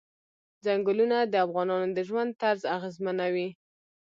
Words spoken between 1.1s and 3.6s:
د افغانانو د ژوند طرز اغېزمنوي.